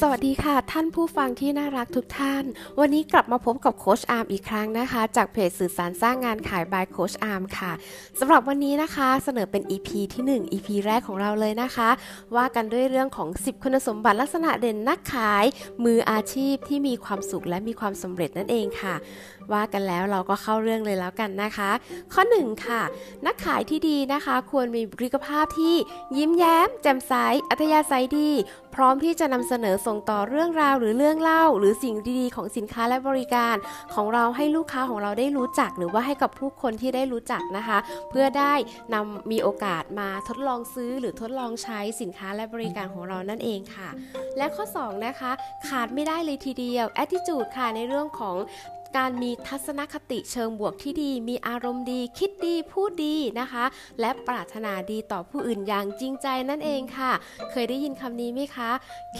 [0.00, 2.44] สวัสดีค่ะ ท่านผู้ฟังที่น่ารักทุกท่าน
[2.80, 7.72] วันนี้กลับมาพบกับโคชอาร์มอีกครั้งนะคะ จากเพจสื่อสารสร้างงานขายบายโคชอาร์มค่ะ
[8.18, 11.88] สำหรับวันนี้นะคะเสนอเป็น EP ที่ 1 EP แรกของเราเลยนะคะ
[12.36, 15.44] ว่ากันด้วยเรื่องของ 10 คุณสมบัติลักษณะเด่นนักขาย
[15.84, 18.94] มืออาชีพที่มีความสุขและมีความสำเร็จนั่นเองค่ะ
[19.52, 21.70] ว่ากันแล้วเราก็เข้าเรื่องเลยแล้วกันนะคะ
[22.12, 22.82] ข้อ1ค่ะ
[23.26, 25.74] นักขายที่ดีนะคะ ควรมีบุคลิกภาพที่
[26.16, 27.12] ยิ้มแย้มแจ่มใส
[27.50, 28.30] อัธยาศัยดี
[28.76, 33.56] พร้อมที่จะนำเสนอส่งต่อเรื่องราวหรือเรื่องเล่า หรือสิ่งดีๆ ของสินค้าและบริการ
[33.94, 37.78] ของเราให้ลูกค้าของเราได้รู้จัก หรือว่าให้กับผู้คนที่ได้รู้จักนะคะ
[38.10, 38.54] เพื่อได้
[38.94, 43.88] นำมีโอกาสมาทดลองซื้อ หรือทดลองใช้สินค้าและบริการของเรานั่นเองค่ะ
[44.38, 45.32] และข้อ 2 นะคะ
[45.68, 48.36] ขาดไม่ได้เลยทีเดียว attitude ค่ะในเรื่องของ
[48.96, 53.64] การมีทัศนคติเชิงบวกที่ดี มีอารมณ์ดี คิดดี พูดดีนะคะ
[54.00, 57.12] และปรารถนาดีต่อผู้อื่นอย่างจริงใจนั่นเองค่ะ
[57.50, 58.70] เคยได้ยินคำนี้ไหมคะ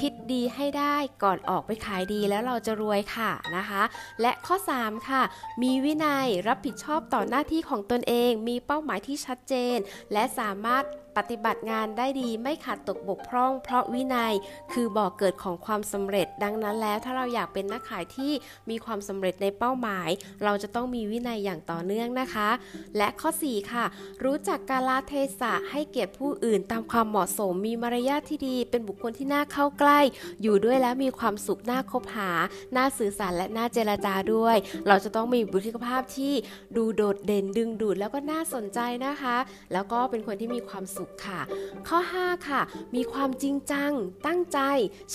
[0.00, 3.82] คิด ดีให้ได้ก่อนออกไปขายดีแล้วเราจะรวยค่ะนะคะ
[4.20, 5.22] และข้อ 3 ค่ะ
[5.62, 9.76] มีวินัยรับผิดชอบต่อหน้าที่ของตนเอง มีเป้าหมายที่ชัดเจน
[10.12, 10.84] และสามารถ
[11.22, 14.32] ปฏิบัติงานได้ดีไม่ขาดตกบกพร่อง เพราะวินัย
[14.72, 18.32] คือบ่อกเกิดของความสำเร็จ ดังนั้นแล้วถ้าเราอยากเป็นนักขายที่
[18.70, 20.08] มีความสำเร็จในเป้าหมาย
[20.44, 22.48] เราจะต้องมีวินัยอย่างต่อเนื่องนะคะ
[22.96, 23.84] และข้อ 4 ค่ะ
[24.24, 30.00] รู้จักกาลเทศะให้เกียรติผู้อื่นตามความเหมาะสมมีมารยาทที่ดี เป็นบุคคลที่น่าเข้าใกล้
[30.42, 32.30] อยู่ด้วยแล้วมีความสุขน่าคบหา
[32.76, 34.56] น่าสื่อสารและน่าเจรจาด้วย
[34.88, 36.32] เราจะต้องมีบุคลิกภาพที่
[36.76, 39.36] ดูโดดเด่นดึงดูดแล้วก็น่าสนใจนะคะ
[39.72, 41.40] แล้วก็เป็นคนที่มีความสุขค่ะ
[41.88, 42.60] ข้อ 5 ค่ะ
[42.94, 43.90] มีความจริงจัง
[44.26, 44.58] ตั้งใจ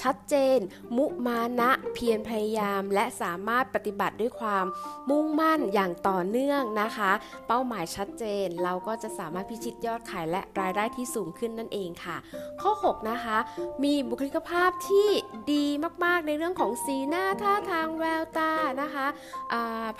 [0.01, 0.57] ชัดเจน
[0.97, 4.65] มุมานะ เพียรพยายาม และสามารถปฏิบัติด้วยความ
[5.09, 7.11] มุ่งมั่นอย่างต่อเนื่องนะคะ
[7.47, 12.17] เป้าหมายชัดเจน เราก็จะสามารถพิชิตยอดขายและรายได้ที่สูงขึ้นนั่นเองค่ะ
[12.61, 13.37] ข้อ 6 นะคะ
[13.83, 15.09] มีบุคลิกภาพที่ที่
[15.53, 15.65] ดี
[16.05, 19.07] มากๆในเรื่องของสีหน้าท่าทางแววตานะคะ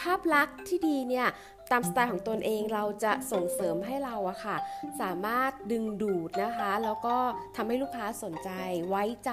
[0.02, 1.28] ภาพลักษณ์ที่ดีเนี่ย
[1.71, 4.57] ตามสไตล์ของตนเองเราจะส่งเสริมให้เราอะค่ะ
[5.01, 7.17] สามารถดึงดูดนะคะ แล้วก็
[7.55, 8.49] ทำให้ลูกค้าสนใจ
[8.89, 9.31] ไว้ใจ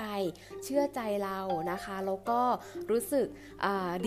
[0.65, 1.38] เชื่อใจเรา
[1.71, 2.41] นะคะ แล้วก็
[2.91, 3.26] รู้สึก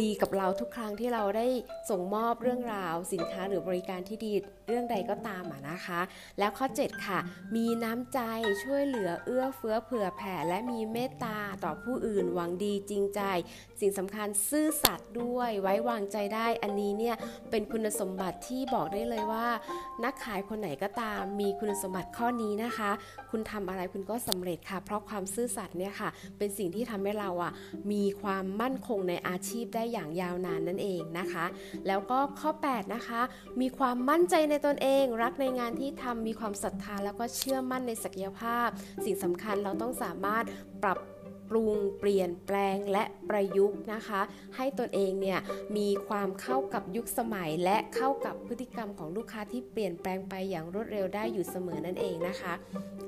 [0.01, 1.47] ดีกับเราทุกครั้งที่เราได้
[1.89, 4.33] ส่งมอบเรื่องราว สินค้าหรือบริการที่ดี
[4.67, 6.01] เรื่องใดก็ตามอะนะคะ
[6.39, 7.19] แล้วข้อ 7 ค่ะ
[7.55, 8.19] มีน้ำใจ
[8.63, 13.21] ช่วยเหลือเอื้อเฟื้อเผื่อแผ่และมีเมตตาต่อผู้อื่นหวังดีจริงใจ
[13.79, 17.15] สิ่งสำคัญซื่อสัตย์ด้วยไว้วางใจได้อันนี้เนี่ย
[17.51, 19.45] เป็นคุณสมบัติที่บอกได้เลยว่า
[20.03, 22.91] นักขายคนไหนก็ตามมีคุณสมบัติข้อนี้นะคะ
[23.31, 27.51] คุณทำอะไรคุณก็สำเร็จค่ะ เพราะความซื่อสัตย์เนี่ยค่ะ เป็นสิ่งที่ทำให้เราอะ
[27.91, 31.45] มีความมั่นคงในอาชีพได้อย่างยาวนานนั่นเองนะคะ
[31.87, 33.21] แล้วก็ข้อ 8 นะคะ
[33.61, 38.67] มีความมั่นใจในตนเอง รักในงานที่ทำมีความศรัทธาแล้วก็เชื่อมั่นในศักยภาพ
[39.05, 40.43] สิ่งสำคัญเราต้องสามารถ
[40.83, 40.97] ปรับ
[41.51, 44.21] ปรุงเปลี่ยนแปลงและประยุกต์นะคะ
[44.55, 45.39] ให้ตนเองเนี่ย
[45.77, 52.53] มีความเข้ากับยุคสมัย และเข้ากับพฤติกรรมของลูกค้าที่เปลี่ยนแปลงไปอย่างรวดเร็วได้อยู่เสมอนั่นเองนะคะ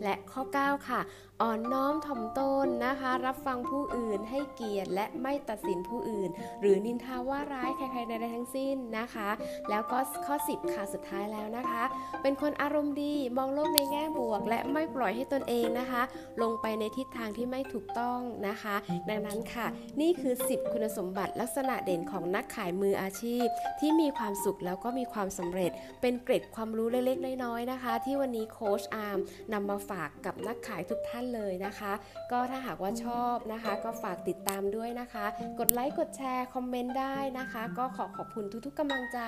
[0.04, 1.02] และข้อ 9 ค่ะ
[1.42, 6.30] อ่อนน้อมถ่อมตนนะคะ รับฟังผู้อื่นให้เกียรติและไม่ตัดสินผู้อื่น
[6.62, 9.30] หรือนินทาว่าร้ายใครๆใดๆทั้งสิ้นนะคะ
[9.70, 11.84] แล้วก็ข้อ 10 ค่ะสุดท้ายแล้วนะคะ
[12.22, 16.02] เป็นคนอารมณ์ดีมองโลกในแง่บวก และไม่ปล่อยให้ตนเองนะคะ
[16.42, 18.76] ลงไปในทิศทางที่ไม่ถูกต้องนะคะ
[19.10, 19.68] ดังนั้นค่ะ
[20.02, 23.46] นี่คือ 10 คุณสมบัติลักษณะเด่นของนักขายมืออาชีพ
[23.80, 25.72] ที่มีความสุขแล้วก็มีความสำเร็จ
[26.02, 29.20] เป็นเกร็ดความรู้เล็กๆ น้อยๆนะคะ ที่วันนี้โค้ชอาร์ม
[29.54, 31.92] นำมาฝากกับนักขายทุกท่านเลยนะคะ
[32.32, 35.26] ก็ถ้าหากว่าชอบนะคะ ก็ฝากติดตามด้วยนะคะ
[35.60, 39.20] กดไลค์กดแชร์คอมเมนต์ได้นะคะ ก็ขอขอบคุณทุกๆกำลังใจ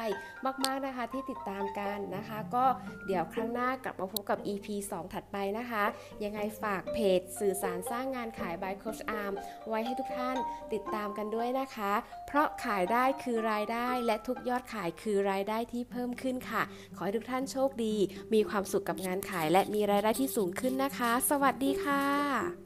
[0.65, 2.65] มากๆนะคะที่ติดตามกันนะคะ ก็
[3.07, 5.83] เดี๋ยวครั้งหน้ากลับมาพบกับ EP 2 ถัดไปนะคะ
[6.23, 9.33] ยังไงฝากเพจสื่อสารสร้างงานขาย by Coach Arm
[9.69, 10.37] ไว้ให้ทุกท่าน
[10.73, 11.93] ติดตามกันด้วยนะคะ
[12.27, 16.63] เพราะขายได้คือรายได้และทุกยอดขายคือรายได้ที่เพิ่มขึ้นค่ะ
[16.95, 17.95] ขอให้ทุกท่านโชคดี
[18.33, 22.64] มีความสุขกับงานขายและมีรายได้ที่สูงขึ้นนะคะ สวัสดีค่ะ